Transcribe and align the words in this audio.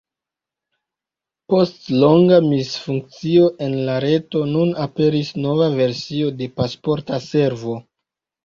Post 1.53 1.91
longa 2.03 2.39
misfunkcio 2.45 3.51
en 3.67 3.75
la 3.91 3.99
reto 4.07 4.41
nun 4.55 4.73
aperis 4.87 5.31
nova 5.45 5.71
versio 5.77 6.33
de 6.41 6.49
Pasporta 6.59 7.25
Servo. 7.31 7.79